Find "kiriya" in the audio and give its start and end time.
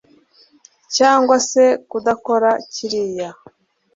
2.73-3.29